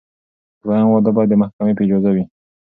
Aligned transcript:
دویم 0.61 0.87
واده 0.89 1.11
باید 1.15 1.29
د 1.31 1.35
محکمې 1.41 1.73
په 1.75 1.83
اجازه 1.85 2.09
وي. 2.15 2.23